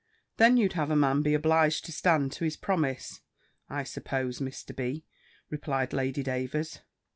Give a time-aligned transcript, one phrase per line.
[0.37, 3.21] "Then you'd have a man be obliged to stand to his promise,
[3.69, 4.75] I suppose, Mr.
[4.75, 5.05] B.?"
[5.51, 6.79] replied Lady Davers.